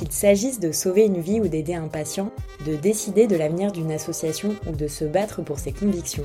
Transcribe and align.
Qu'il 0.00 0.12
s'agisse 0.12 0.60
de 0.60 0.72
sauver 0.72 1.04
une 1.04 1.20
vie 1.20 1.42
ou 1.42 1.48
d'aider 1.48 1.74
un 1.74 1.88
patient, 1.88 2.32
de 2.64 2.74
décider 2.74 3.26
de 3.26 3.36
l'avenir 3.36 3.70
d'une 3.70 3.92
association 3.92 4.56
ou 4.66 4.72
de 4.74 4.86
se 4.86 5.04
battre 5.04 5.42
pour 5.42 5.58
ses 5.58 5.74
convictions, 5.74 6.24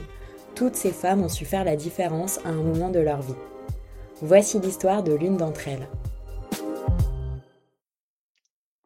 toutes 0.55 0.75
ces 0.75 0.93
femmes 0.93 1.23
ont 1.23 1.27
su 1.27 1.43
faire 1.43 1.65
la 1.65 1.75
différence 1.75 2.37
à 2.45 2.51
un 2.51 2.63
moment 2.63 2.89
de 2.89 3.01
leur 3.01 3.21
vie. 3.21 3.35
Voici 4.21 4.61
l'histoire 4.61 5.03
de 5.03 5.13
l'une 5.13 5.35
d'entre 5.35 5.67
elles. 5.67 5.89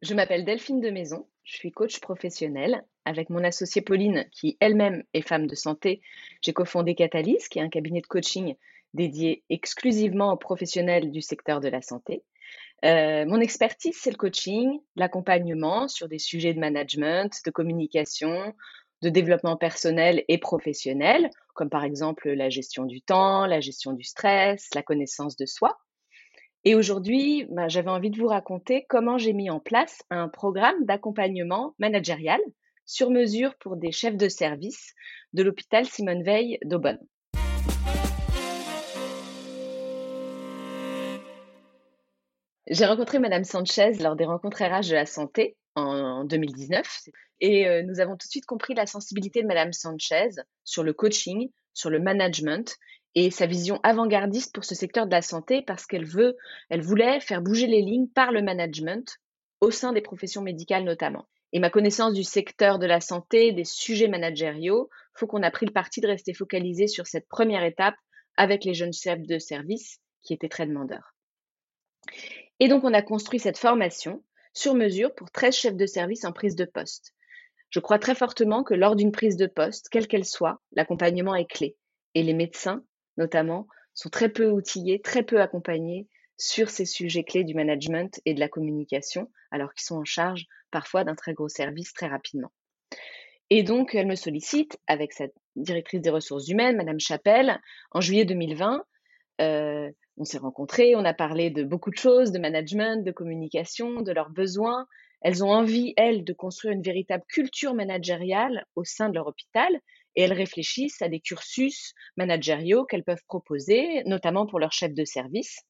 Je 0.01 0.15
m'appelle 0.15 0.43
Delphine 0.43 0.81
de 0.81 0.89
Maison, 0.89 1.27
je 1.43 1.57
suis 1.57 1.71
coach 1.71 1.99
professionnel. 1.99 2.83
Avec 3.05 3.29
mon 3.29 3.43
associée 3.43 3.83
Pauline, 3.83 4.25
qui 4.31 4.57
elle-même 4.59 5.03
est 5.13 5.21
femme 5.21 5.45
de 5.45 5.53
santé, 5.53 6.01
j'ai 6.41 6.53
cofondé 6.53 6.95
Catalyse, 6.95 7.47
qui 7.47 7.59
est 7.59 7.61
un 7.61 7.69
cabinet 7.69 8.01
de 8.01 8.07
coaching 8.07 8.55
dédié 8.95 9.43
exclusivement 9.51 10.33
aux 10.33 10.37
professionnels 10.37 11.11
du 11.11 11.21
secteur 11.21 11.59
de 11.59 11.67
la 11.67 11.83
santé. 11.83 12.23
Euh, 12.85 13.25
mon 13.25 13.41
expertise, 13.41 13.97
c'est 13.99 14.11
le 14.11 14.17
coaching, 14.17 14.79
l'accompagnement 14.95 15.87
sur 15.87 16.07
des 16.07 16.19
sujets 16.19 16.53
de 16.53 16.59
management, 16.59 17.31
de 17.45 17.51
communication, 17.51 18.53
de 19.01 19.09
développement 19.09 19.57
personnel 19.57 20.23
et 20.27 20.37
professionnel, 20.37 21.29
comme 21.53 21.69
par 21.69 21.83
exemple 21.83 22.29
la 22.29 22.49
gestion 22.49 22.85
du 22.85 23.01
temps, 23.01 23.45
la 23.45 23.59
gestion 23.59 23.93
du 23.93 24.03
stress, 24.03 24.69
la 24.75 24.83
connaissance 24.83 25.35
de 25.35 25.45
soi. 25.45 25.77
Et 26.65 26.75
aujourd'hui, 26.75 27.45
bah, 27.49 27.69
j'avais 27.69 27.89
envie 27.89 28.09
de 28.09 28.17
vous 28.17 28.27
raconter 28.27 28.85
comment 28.89 29.17
j'ai 29.17 29.33
mis 29.33 29.49
en 29.49 29.59
place 29.59 30.03
un 30.09 30.27
programme 30.27 30.85
d'accompagnement 30.85 31.73
managérial 31.79 32.39
sur 32.85 33.11
mesure 33.11 33.55
pour 33.59 33.77
des 33.77 33.91
chefs 33.91 34.17
de 34.17 34.27
service 34.27 34.93
de 35.33 35.43
l'hôpital 35.43 35.85
Simone 35.85 36.23
Veil 36.23 36.57
d'Aubonne. 36.63 36.99
J'ai 42.69 42.85
rencontré 42.85 43.17
Madame 43.17 43.45
Sanchez 43.45 43.93
lors 43.99 44.15
des 44.15 44.25
rencontres 44.25 44.63
RH 44.63 44.89
de 44.89 44.93
la 44.93 45.07
santé 45.07 45.57
en 45.73 46.23
2019 46.23 47.09
et 47.39 47.67
euh, 47.67 47.81
nous 47.81 47.99
avons 47.99 48.11
tout 48.11 48.27
de 48.27 48.31
suite 48.31 48.45
compris 48.45 48.75
la 48.75 48.85
sensibilité 48.85 49.41
de 49.41 49.47
Madame 49.47 49.73
Sanchez 49.73 50.29
sur 50.63 50.83
le 50.83 50.93
coaching, 50.93 51.49
sur 51.73 51.89
le 51.89 51.99
management 51.99 52.77
et 53.15 53.31
sa 53.31 53.47
vision 53.47 53.79
avant-gardiste 53.81 54.53
pour 54.53 54.65
ce 54.65 54.75
secteur 54.75 55.07
de 55.07 55.11
la 55.11 55.23
santé 55.23 55.63
parce 55.63 55.87
qu'elle 55.87 56.05
veut, 56.05 56.37
elle 56.69 56.83
voulait 56.83 57.19
faire 57.21 57.41
bouger 57.41 57.65
les 57.65 57.81
lignes 57.81 58.07
par 58.07 58.31
le 58.31 58.43
management 58.43 59.17
au 59.61 59.71
sein 59.71 59.91
des 59.91 60.01
professions 60.01 60.43
médicales 60.43 60.83
notamment. 60.83 61.27
Et 61.53 61.59
ma 61.59 61.71
connaissance 61.71 62.13
du 62.13 62.23
secteur 62.23 62.77
de 62.77 62.85
la 62.85 63.01
santé, 63.01 63.51
des 63.51 63.65
sujets 63.65 64.09
managériaux, 64.09 64.91
faut 65.15 65.25
qu'on 65.25 65.41
a 65.41 65.49
pris 65.49 65.65
le 65.65 65.73
parti 65.73 66.01
de 66.01 66.07
rester 66.07 66.35
focalisé 66.35 66.85
sur 66.85 67.07
cette 67.07 67.27
première 67.27 67.63
étape 67.63 67.95
avec 68.37 68.63
les 68.63 68.75
jeunes 68.75 68.93
chefs 68.93 69.25
de 69.25 69.39
service 69.39 69.97
qui 70.21 70.35
étaient 70.35 70.49
très 70.49 70.67
demandeurs. 70.67 71.15
Et 72.59 72.67
donc, 72.67 72.83
on 72.83 72.93
a 72.93 73.01
construit 73.01 73.39
cette 73.39 73.57
formation 73.57 74.23
sur 74.53 74.73
mesure 74.73 75.13
pour 75.15 75.31
13 75.31 75.55
chefs 75.55 75.75
de 75.75 75.85
service 75.85 76.25
en 76.25 76.33
prise 76.33 76.55
de 76.55 76.65
poste. 76.65 77.13
Je 77.69 77.79
crois 77.79 77.99
très 77.99 78.15
fortement 78.15 78.63
que 78.63 78.73
lors 78.73 78.95
d'une 78.95 79.11
prise 79.11 79.37
de 79.37 79.45
poste, 79.45 79.89
quelle 79.89 80.07
qu'elle 80.07 80.25
soit, 80.25 80.59
l'accompagnement 80.71 81.35
est 81.35 81.49
clé. 81.49 81.77
Et 82.15 82.23
les 82.23 82.33
médecins, 82.33 82.83
notamment, 83.17 83.67
sont 83.93 84.09
très 84.09 84.29
peu 84.29 84.49
outillés, 84.49 85.01
très 85.01 85.23
peu 85.23 85.39
accompagnés 85.39 86.07
sur 86.37 86.69
ces 86.69 86.85
sujets 86.85 87.23
clés 87.23 87.43
du 87.43 87.53
management 87.53 88.19
et 88.25 88.33
de 88.33 88.39
la 88.39 88.47
communication, 88.47 89.29
alors 89.51 89.73
qu'ils 89.73 89.85
sont 89.85 89.97
en 89.97 90.05
charge 90.05 90.45
parfois 90.71 91.03
d'un 91.03 91.15
très 91.15 91.33
gros 91.33 91.49
service 91.49 91.93
très 91.93 92.07
rapidement. 92.07 92.51
Et 93.49 93.63
donc, 93.63 93.93
elle 93.93 94.07
me 94.07 94.15
sollicite 94.15 94.77
avec 94.87 95.11
cette 95.11 95.33
directrice 95.55 96.01
des 96.01 96.09
ressources 96.09 96.47
humaines, 96.47 96.77
Madame 96.77 96.99
Chapelle, 96.99 97.59
en 97.91 97.99
juillet 97.99 98.25
2020, 98.25 98.83
euh, 99.41 99.91
on 100.19 100.25
s'est 100.25 100.37
rencontrés, 100.37 100.95
on 100.95 101.05
a 101.05 101.13
parlé 101.13 101.49
de 101.49 101.63
beaucoup 101.63 101.91
de 101.91 101.97
choses, 101.97 102.31
de 102.31 102.39
management, 102.39 103.05
de 103.05 103.11
communication, 103.11 104.01
de 104.01 104.11
leurs 104.11 104.29
besoins. 104.29 104.85
Elles 105.21 105.43
ont 105.43 105.51
envie, 105.51 105.93
elles, 105.95 106.25
de 106.25 106.33
construire 106.33 106.73
une 106.73 106.81
véritable 106.81 107.23
culture 107.29 107.73
managériale 107.73 108.65
au 108.75 108.83
sein 108.83 109.09
de 109.09 109.15
leur 109.15 109.27
hôpital 109.27 109.79
et 110.15 110.23
elles 110.23 110.33
réfléchissent 110.33 111.01
à 111.01 111.07
des 111.07 111.21
cursus 111.21 111.93
managériaux 112.17 112.85
qu'elles 112.85 113.05
peuvent 113.05 113.23
proposer, 113.27 114.03
notamment 114.05 114.45
pour 114.45 114.59
leurs 114.59 114.73
chefs 114.73 114.93
de 114.93 115.05
service, 115.05 115.61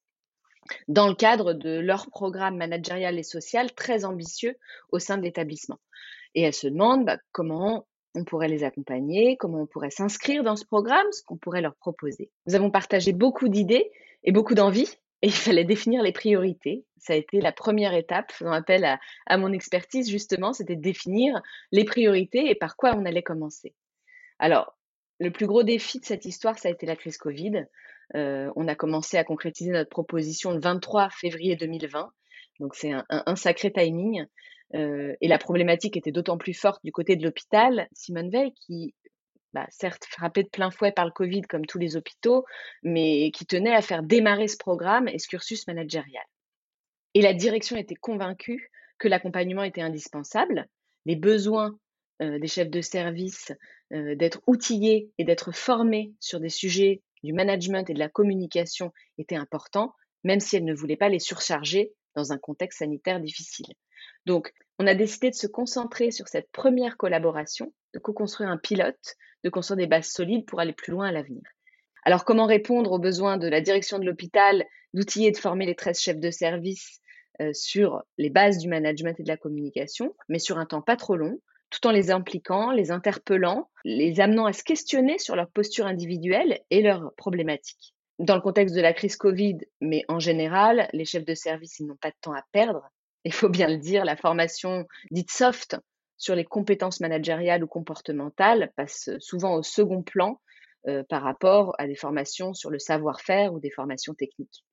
dans 0.87 1.07
le 1.07 1.15
cadre 1.15 1.53
de 1.53 1.79
leur 1.79 2.09
programme 2.09 2.57
managérial 2.57 3.19
et 3.19 3.23
social 3.23 3.71
très 3.73 4.03
ambitieux 4.03 4.55
au 4.91 4.97
sein 4.97 5.17
de 5.17 5.23
l'établissement. 5.23 5.79
Et 6.33 6.41
elles 6.41 6.53
se 6.55 6.67
demandent 6.67 7.05
bah, 7.05 7.19
comment 7.31 7.87
on 8.15 8.23
pourrait 8.23 8.47
les 8.47 8.63
accompagner, 8.63 9.37
comment 9.37 9.61
on 9.61 9.67
pourrait 9.67 9.91
s'inscrire 9.91 10.43
dans 10.43 10.55
ce 10.55 10.65
programme, 10.65 11.05
ce 11.11 11.21
qu'on 11.23 11.37
pourrait 11.37 11.61
leur 11.61 11.75
proposer. 11.75 12.31
Nous 12.47 12.55
avons 12.55 12.71
partagé 12.71 13.13
beaucoup 13.13 13.49
d'idées 13.49 13.91
et 14.23 14.31
beaucoup 14.31 14.55
d'envie. 14.55 14.89
Et 15.21 15.27
il 15.27 15.33
fallait 15.33 15.65
définir 15.65 16.01
les 16.01 16.13
priorités. 16.13 16.85
Ça 16.97 17.13
a 17.13 17.15
été 17.17 17.41
la 17.41 17.51
première 17.51 17.93
étape, 17.93 18.31
faisant 18.31 18.51
appel 18.51 18.85
à, 19.27 19.37
mon 19.37 19.51
expertise 19.51 20.09
justement, 20.09 20.53
c'était 20.53 20.77
de 20.77 20.81
définir 20.81 21.41
les 21.71 21.83
priorités 21.83 22.49
et 22.49 22.55
par 22.55 22.77
quoi 22.77 22.95
on 22.95 23.05
allait 23.05 23.23
commencer. 23.23 23.73
Alors, 24.39 24.77
le 25.19 25.31
plus 25.31 25.47
gros 25.47 25.63
défi 25.63 25.99
de 25.99 26.05
cette 26.05 26.23
histoire, 26.23 26.57
ça 26.57 26.69
a 26.69 26.71
été 26.71 26.85
la 26.85 26.95
crise 26.95 27.17
Covid. 27.17 27.65
Euh, 28.15 28.49
on 28.55 28.67
a 28.69 28.75
commencé 28.75 29.17
à 29.17 29.25
concrétiser 29.25 29.71
notre 29.71 29.89
proposition 29.89 30.51
le 30.51 30.61
23 30.61 31.09
février 31.09 31.57
2020. 31.57 32.09
Donc 32.61 32.75
c'est 32.75 32.91
un, 33.09 33.35
sacré 33.35 33.71
timing. 33.71 34.25
Euh, 34.75 35.15
et 35.19 35.27
la 35.27 35.37
problématique 35.37 35.97
était 35.97 36.11
d'autant 36.11 36.37
plus 36.37 36.53
forte 36.53 36.83
du 36.83 36.91
côté 36.91 37.15
de 37.15 37.23
l'hôpital 37.23 37.87
Simone 37.93 38.29
Veil, 38.29 38.53
qui 38.53 38.93
bah, 39.53 39.65
certes 39.69 40.05
frappé 40.05 40.43
de 40.43 40.49
plein 40.49 40.71
fouet 40.71 40.91
par 40.91 41.05
le 41.05 41.11
Covid 41.11 41.41
comme 41.43 41.65
tous 41.65 41.79
les 41.79 41.95
hôpitaux, 41.95 42.45
mais 42.83 43.31
qui 43.31 43.45
tenait 43.45 43.73
à 43.73 43.81
faire 43.81 44.03
démarrer 44.03 44.47
ce 44.47 44.57
programme 44.57 45.07
et 45.07 45.19
ce 45.19 45.27
cursus 45.27 45.67
managérial. 45.67 46.23
Et 47.13 47.21
la 47.21 47.33
direction 47.33 47.75
était 47.75 47.95
convaincue 47.95 48.71
que 48.99 49.07
l'accompagnement 49.07 49.63
était 49.63 49.81
indispensable, 49.81 50.67
les 51.05 51.15
besoins 51.15 51.77
euh, 52.21 52.37
des 52.37 52.47
chefs 52.47 52.69
de 52.69 52.81
service 52.81 53.51
euh, 53.93 54.15
d'être 54.15 54.41
outillés 54.45 55.09
et 55.17 55.23
d'être 55.23 55.53
formés 55.53 56.13
sur 56.19 56.39
des 56.39 56.49
sujets 56.49 57.01
du 57.23 57.33
management 57.33 57.89
et 57.89 57.93
de 57.93 57.99
la 57.99 58.09
communication 58.09 58.91
étaient 59.17 59.35
importants, 59.35 59.95
même 60.23 60.39
si 60.39 60.55
elle 60.55 60.65
ne 60.65 60.73
voulait 60.73 60.97
pas 60.97 61.09
les 61.09 61.19
surcharger 61.19 61.93
dans 62.15 62.31
un 62.31 62.37
contexte 62.37 62.79
sanitaire 62.79 63.19
difficile. 63.19 63.73
Donc, 64.25 64.51
on 64.77 64.87
a 64.87 64.95
décidé 64.95 65.29
de 65.29 65.35
se 65.35 65.47
concentrer 65.47 66.11
sur 66.11 66.27
cette 66.27 66.51
première 66.51 66.97
collaboration, 66.97 67.73
de 67.93 67.99
co-construire 67.99 68.49
un 68.49 68.57
pilote, 68.57 69.15
de 69.43 69.49
construire 69.49 69.77
des 69.77 69.87
bases 69.87 70.09
solides 70.09 70.45
pour 70.45 70.59
aller 70.59 70.73
plus 70.73 70.91
loin 70.91 71.07
à 71.07 71.11
l'avenir. 71.11 71.41
Alors, 72.03 72.25
comment 72.25 72.45
répondre 72.45 72.91
aux 72.91 72.99
besoins 72.99 73.37
de 73.37 73.47
la 73.47 73.61
direction 73.61 73.99
de 73.99 74.05
l'hôpital 74.05 74.65
d'outiller 74.93 75.27
et 75.27 75.31
de 75.31 75.37
former 75.37 75.65
les 75.65 75.75
13 75.75 75.99
chefs 75.99 76.19
de 76.19 76.31
service 76.31 76.99
euh, 77.41 77.51
sur 77.53 78.01
les 78.17 78.29
bases 78.29 78.57
du 78.57 78.67
management 78.67 79.19
et 79.19 79.23
de 79.23 79.27
la 79.27 79.37
communication, 79.37 80.15
mais 80.27 80.39
sur 80.39 80.57
un 80.57 80.65
temps 80.65 80.81
pas 80.81 80.95
trop 80.95 81.15
long, 81.15 81.39
tout 81.69 81.85
en 81.85 81.91
les 81.91 82.09
impliquant, 82.09 82.71
les 82.71 82.89
interpellant, 82.89 83.69
les 83.85 84.19
amenant 84.19 84.45
à 84.45 84.53
se 84.53 84.63
questionner 84.63 85.19
sur 85.19 85.35
leur 85.35 85.49
posture 85.49 85.85
individuelle 85.85 86.59
et 86.69 86.81
leurs 86.81 87.13
problématiques? 87.15 87.93
Dans 88.17 88.35
le 88.35 88.41
contexte 88.41 88.75
de 88.75 88.81
la 88.81 88.93
crise 88.93 89.15
Covid, 89.15 89.59
mais 89.79 90.03
en 90.07 90.19
général, 90.19 90.89
les 90.93 91.05
chefs 91.05 91.25
de 91.25 91.35
service, 91.35 91.79
ils 91.79 91.85
n'ont 91.85 91.95
pas 91.95 92.09
de 92.09 92.17
temps 92.21 92.33
à 92.33 92.43
perdre 92.51 92.89
il 93.25 93.33
faut 93.33 93.49
bien 93.49 93.67
le 93.67 93.77
dire, 93.77 94.05
la 94.05 94.15
formation 94.15 94.87
dite 95.11 95.31
soft 95.31 95.77
sur 96.19 96.35
les 96.35 96.45
compétences 96.45 96.99
managériales 96.99 97.63
ou 97.63 97.67
comportementales 97.67 98.71
passe 98.75 99.09
souvent 99.19 99.55
au 99.55 99.63
second 99.63 100.03
plan 100.03 100.39
euh, 100.87 101.03
par 101.09 101.23
rapport 101.23 101.73
à 101.79 101.87
des 101.87 101.95
formations 101.95 102.53
sur 102.53 102.69
le 102.69 102.77
savoir-faire 102.77 103.53
ou 103.53 103.59
des 103.59 103.71
formations 103.71 104.13
techniques. 104.13 104.63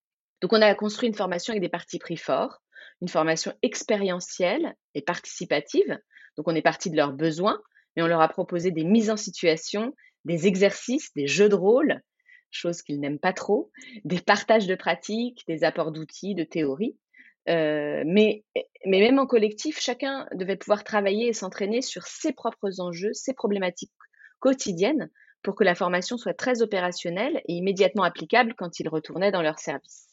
Donc 0.42 0.52
on 0.52 0.60
a 0.60 0.74
construit 0.74 1.08
une 1.08 1.14
formation 1.14 1.52
avec 1.52 1.62
des 1.62 1.70
parties 1.70 1.98
pris 1.98 2.16
forts, 2.16 2.60
une 3.00 3.08
formation 3.08 3.54
expérientielle 3.62 4.74
et 4.94 5.02
participative. 5.02 5.98
Donc 6.36 6.48
on 6.48 6.54
est 6.54 6.62
parti 6.62 6.90
de 6.90 6.96
leurs 6.96 7.12
besoins, 7.12 7.60
mais 7.94 8.02
on 8.02 8.06
leur 8.06 8.20
a 8.20 8.28
proposé 8.28 8.72
des 8.72 8.84
mises 8.84 9.10
en 9.10 9.16
situation, 9.16 9.94
des 10.24 10.46
exercices, 10.46 11.14
des 11.14 11.26
jeux 11.26 11.48
de 11.48 11.54
rôle, 11.54 12.02
choses 12.50 12.82
qu'ils 12.82 13.00
n'aiment 13.00 13.20
pas 13.20 13.32
trop, 13.32 13.70
des 14.04 14.20
partages 14.20 14.66
de 14.66 14.74
pratiques, 14.74 15.44
des 15.46 15.64
apports 15.64 15.92
d'outils, 15.92 16.34
de 16.34 16.44
théories. 16.44 16.96
Euh, 17.48 18.02
mais, 18.06 18.44
mais 18.84 19.00
même 19.00 19.18
en 19.18 19.26
collectif, 19.26 19.80
chacun 19.80 20.26
devait 20.32 20.56
pouvoir 20.56 20.84
travailler 20.84 21.28
et 21.28 21.32
s'entraîner 21.32 21.80
sur 21.80 22.06
ses 22.06 22.32
propres 22.32 22.80
enjeux, 22.80 23.12
ses 23.12 23.34
problématiques 23.34 23.92
quotidiennes 24.40 25.10
pour 25.42 25.54
que 25.54 25.64
la 25.64 25.76
formation 25.76 26.18
soit 26.18 26.34
très 26.34 26.60
opérationnelle 26.60 27.40
et 27.46 27.54
immédiatement 27.54 28.02
applicable 28.02 28.54
quand 28.56 28.80
ils 28.80 28.88
retournaient 28.88 29.30
dans 29.30 29.42
leur 29.42 29.60
service. 29.60 30.08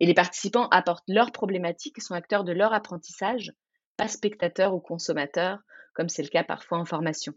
Et 0.00 0.06
les 0.06 0.14
participants 0.14 0.68
apportent 0.68 1.08
leurs 1.08 1.32
problématiques 1.32 1.98
et 1.98 2.02
sont 2.02 2.14
acteurs 2.14 2.44
de 2.44 2.52
leur 2.52 2.74
apprentissage, 2.74 3.52
pas 3.96 4.08
spectateurs 4.08 4.74
ou 4.74 4.80
consommateurs, 4.80 5.60
comme 5.94 6.08
c'est 6.08 6.22
le 6.22 6.28
cas 6.28 6.44
parfois 6.44 6.78
en 6.78 6.84
formation. 6.84 7.32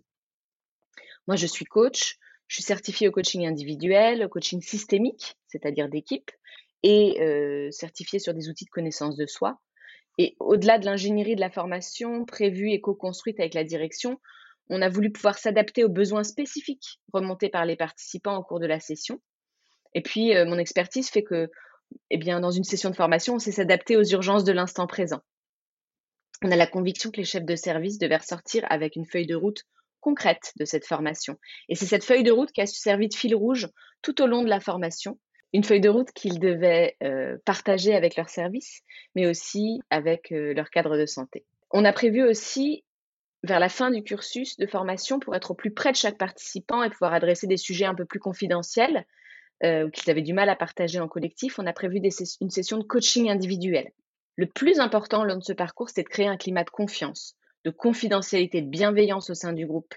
Moi, 1.27 1.35
je 1.35 1.45
suis 1.45 1.65
coach, 1.65 2.17
je 2.47 2.55
suis 2.55 2.63
certifiée 2.63 3.07
au 3.07 3.11
coaching 3.11 3.45
individuel, 3.45 4.25
au 4.25 4.29
coaching 4.29 4.61
systémique, 4.61 5.37
c'est-à-dire 5.47 5.87
d'équipe, 5.87 6.31
et 6.83 7.21
euh, 7.21 7.71
certifiée 7.71 8.19
sur 8.19 8.33
des 8.33 8.49
outils 8.49 8.65
de 8.65 8.69
connaissance 8.69 9.15
de 9.15 9.25
soi. 9.25 9.59
Et 10.17 10.35
au-delà 10.39 10.79
de 10.79 10.85
l'ingénierie 10.85 11.35
de 11.35 11.41
la 11.41 11.49
formation 11.49 12.25
prévue 12.25 12.71
et 12.71 12.81
co-construite 12.81 13.39
avec 13.39 13.53
la 13.53 13.63
direction, 13.63 14.19
on 14.69 14.81
a 14.81 14.89
voulu 14.89 15.11
pouvoir 15.11 15.37
s'adapter 15.37 15.83
aux 15.83 15.89
besoins 15.89 16.23
spécifiques 16.23 16.99
remontés 17.13 17.49
par 17.49 17.65
les 17.65 17.75
participants 17.75 18.37
au 18.37 18.43
cours 18.43 18.59
de 18.59 18.67
la 18.67 18.79
session. 18.79 19.19
Et 19.93 20.01
puis, 20.01 20.35
euh, 20.35 20.45
mon 20.45 20.57
expertise 20.57 21.09
fait 21.09 21.23
que, 21.23 21.49
eh 22.11 22.17
dans 22.17 22.51
une 22.51 22.63
session 22.63 22.89
de 22.89 22.95
formation, 22.95 23.35
on 23.35 23.39
sait 23.39 23.51
s'adapter 23.51 23.97
aux 23.97 24.03
urgences 24.03 24.43
de 24.43 24.51
l'instant 24.51 24.85
présent. 24.85 25.21
On 26.43 26.51
a 26.51 26.55
la 26.55 26.67
conviction 26.67 27.11
que 27.11 27.17
les 27.17 27.25
chefs 27.25 27.45
de 27.45 27.55
service 27.55 27.97
devaient 27.97 28.17
ressortir 28.17 28.65
avec 28.69 28.95
une 28.95 29.05
feuille 29.05 29.25
de 29.25 29.35
route 29.35 29.63
concrète 29.99 30.53
de 30.57 30.65
cette 30.65 30.85
formation. 30.85 31.37
Et 31.67 31.75
c'est 31.75 31.85
cette 31.85 32.05
feuille 32.05 32.23
de 32.23 32.31
route 32.31 32.51
qui 32.51 32.61
a 32.61 32.65
servi 32.65 33.09
de 33.09 33.15
fil 33.15 33.35
rouge 33.35 33.67
tout 34.01 34.21
au 34.21 34.27
long 34.27 34.43
de 34.43 34.49
la 34.49 34.59
formation. 34.59 35.19
Une 35.53 35.63
feuille 35.63 35.81
de 35.81 35.89
route 35.89 36.11
qu'ils 36.11 36.39
devaient 36.39 36.95
euh, 37.03 37.37
partager 37.43 37.95
avec 37.95 38.15
leur 38.15 38.29
service, 38.29 38.81
mais 39.15 39.27
aussi 39.27 39.79
avec 39.89 40.31
euh, 40.31 40.53
leur 40.53 40.69
cadre 40.69 40.97
de 40.97 41.05
santé. 41.05 41.45
On 41.71 41.85
a 41.85 41.93
prévu 41.93 42.23
aussi, 42.23 42.83
vers 43.43 43.59
la 43.59 43.69
fin 43.69 43.89
du 43.89 44.03
cursus 44.03 44.57
de 44.57 44.67
formation, 44.67 45.19
pour 45.19 45.35
être 45.35 45.51
au 45.51 45.55
plus 45.55 45.71
près 45.71 45.91
de 45.91 45.97
chaque 45.97 46.17
participant 46.17 46.83
et 46.83 46.89
pouvoir 46.89 47.13
adresser 47.13 47.47
des 47.47 47.57
sujets 47.57 47.85
un 47.85 47.95
peu 47.95 48.05
plus 48.05 48.19
confidentiels, 48.19 49.05
euh, 49.63 49.89
qu'ils 49.89 50.09
avaient 50.09 50.21
du 50.21 50.33
mal 50.33 50.49
à 50.49 50.55
partager 50.55 50.99
en 50.99 51.07
collectif, 51.07 51.59
on 51.59 51.65
a 51.65 51.73
prévu 51.73 51.99
une 51.99 52.49
session 52.49 52.77
de 52.77 52.83
coaching 52.83 53.29
individuel. 53.29 53.91
Le 54.35 54.45
plus 54.45 54.79
important 54.79 55.25
lors 55.25 55.37
de 55.37 55.43
ce 55.43 55.51
parcours, 55.51 55.89
c'est 55.89 56.03
de 56.03 56.07
créer 56.07 56.27
un 56.27 56.37
climat 56.37 56.63
de 56.63 56.69
confiance, 56.69 57.35
de 57.65 57.71
confidentialité, 57.71 58.61
de 58.61 58.69
bienveillance 58.69 59.29
au 59.29 59.33
sein 59.33 59.51
du 59.51 59.65
groupe. 59.65 59.93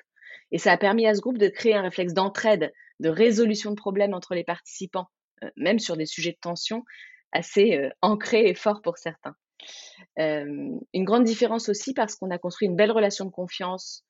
Et 0.50 0.58
ça 0.58 0.72
a 0.72 0.76
permis 0.76 1.06
à 1.06 1.14
ce 1.14 1.20
groupe 1.20 1.38
de 1.38 1.46
créer 1.46 1.74
un 1.74 1.82
réflexe 1.82 2.12
d'entraide, 2.12 2.72
de 2.98 3.08
résolution 3.08 3.70
de 3.70 3.76
problèmes 3.76 4.14
entre 4.14 4.34
les 4.34 4.42
participants, 4.42 5.08
même 5.56 5.78
sur 5.78 5.96
des 5.96 6.06
sujets 6.06 6.32
de 6.32 6.38
tension 6.40 6.84
assez 7.32 7.76
euh, 7.76 7.88
ancrés 8.02 8.48
et 8.48 8.54
forts 8.54 8.82
pour 8.82 8.98
certains. 8.98 9.34
Euh, 10.18 10.70
une 10.92 11.04
grande 11.04 11.24
différence 11.24 11.68
aussi 11.68 11.94
parce 11.94 12.16
qu'on 12.16 12.30
a 12.30 12.38
construit 12.38 12.68
une 12.68 12.76
belle 12.76 12.90
relation 12.90 13.24
de 13.24 13.30
confiance, 13.30 14.04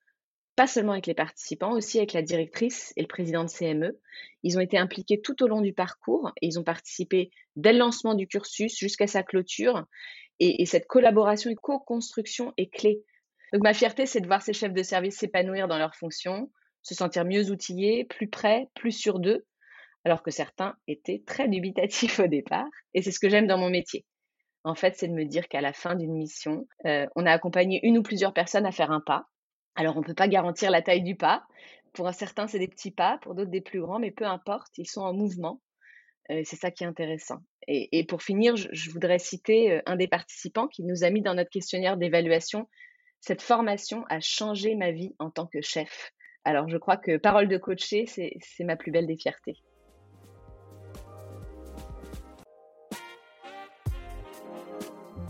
pas 0.56 0.66
seulement 0.66 0.92
avec 0.92 1.06
les 1.06 1.14
participants, 1.14 1.72
aussi 1.72 1.98
avec 1.98 2.12
la 2.12 2.22
directrice 2.22 2.92
et 2.96 3.02
le 3.02 3.06
président 3.06 3.44
de 3.44 3.50
CME. 3.50 3.98
Ils 4.42 4.58
ont 4.58 4.60
été 4.60 4.78
impliqués 4.78 5.20
tout 5.20 5.42
au 5.42 5.46
long 5.46 5.60
du 5.60 5.72
parcours 5.72 6.32
et 6.40 6.46
ils 6.46 6.58
ont 6.58 6.64
participé 6.64 7.30
dès 7.56 7.72
le 7.72 7.78
lancement 7.78 8.14
du 8.14 8.26
cursus 8.26 8.76
jusqu'à 8.76 9.06
sa 9.06 9.22
clôture. 9.22 9.86
Et, 10.40 10.62
et 10.62 10.66
cette 10.66 10.86
collaboration 10.86 11.50
et 11.50 11.54
co-construction 11.54 12.52
est 12.56 12.72
clé 12.72 13.04
donc 13.52 13.62
ma 13.62 13.74
fierté, 13.74 14.06
c'est 14.06 14.20
de 14.20 14.26
voir 14.26 14.42
ces 14.42 14.54
chefs 14.54 14.72
de 14.72 14.82
service 14.82 15.18
s'épanouir 15.18 15.68
dans 15.68 15.78
leurs 15.78 15.94
fonctions, 15.94 16.50
se 16.80 16.94
sentir 16.94 17.24
mieux 17.24 17.50
outillés, 17.50 18.04
plus 18.04 18.28
prêts, 18.28 18.68
plus 18.74 18.92
sûrs 18.92 19.18
d'eux, 19.18 19.44
alors 20.04 20.22
que 20.22 20.30
certains 20.30 20.76
étaient 20.86 21.22
très 21.26 21.48
dubitatifs 21.48 22.18
au 22.20 22.26
départ. 22.26 22.66
Et 22.94 23.02
c'est 23.02 23.12
ce 23.12 23.20
que 23.20 23.28
j'aime 23.28 23.46
dans 23.46 23.58
mon 23.58 23.70
métier. 23.70 24.04
En 24.64 24.74
fait, 24.74 24.96
c'est 24.96 25.08
de 25.08 25.14
me 25.14 25.24
dire 25.24 25.48
qu'à 25.48 25.60
la 25.60 25.72
fin 25.72 25.94
d'une 25.94 26.14
mission, 26.14 26.66
euh, 26.86 27.06
on 27.16 27.26
a 27.26 27.32
accompagné 27.32 27.80
une 27.82 27.98
ou 27.98 28.02
plusieurs 28.02 28.32
personnes 28.32 28.66
à 28.66 28.72
faire 28.72 28.90
un 28.90 29.00
pas. 29.00 29.26
Alors 29.74 29.96
on 29.96 30.00
ne 30.00 30.04
peut 30.04 30.14
pas 30.14 30.28
garantir 30.28 30.70
la 30.70 30.82
taille 30.82 31.02
du 31.02 31.16
pas. 31.16 31.44
Pour 31.92 32.12
certains, 32.14 32.46
c'est 32.46 32.58
des 32.58 32.68
petits 32.68 32.90
pas, 32.90 33.18
pour 33.22 33.34
d'autres 33.34 33.50
des 33.50 33.60
plus 33.60 33.80
grands, 33.80 33.98
mais 33.98 34.10
peu 34.10 34.24
importe, 34.24 34.78
ils 34.78 34.88
sont 34.88 35.02
en 35.02 35.12
mouvement. 35.12 35.60
Euh, 36.30 36.42
c'est 36.44 36.56
ça 36.56 36.70
qui 36.70 36.84
est 36.84 36.86
intéressant. 36.86 37.38
Et, 37.68 38.04
pour 38.06 38.22
finir, 38.22 38.56
je, 38.56 38.90
voudrais 38.90 39.18
citer 39.18 39.72
euh, 39.72 39.82
un 39.86 39.96
des 39.96 40.08
participants 40.08 40.68
qui 40.68 40.82
nous 40.82 41.04
a 41.04 41.10
mis 41.10 41.22
dans 41.22 41.34
notre 41.34 41.50
questionnaire 41.50 41.96
d'évaluation 41.96 42.68
cette 43.22 43.40
formation 43.40 44.04
a 44.08 44.18
changé 44.20 44.74
ma 44.74 44.90
vie 44.90 45.14
en 45.20 45.30
tant 45.30 45.46
que 45.46 45.62
chef. 45.62 46.12
Alors 46.44 46.68
je 46.68 46.76
crois 46.76 46.96
que 46.96 47.16
parole 47.16 47.48
de 47.48 47.56
coacher, 47.56 48.04
c'est 48.06 48.64
ma 48.64 48.76
plus 48.76 48.90
belle 48.90 49.06
des 49.06 49.16
fiertés. 49.16 49.62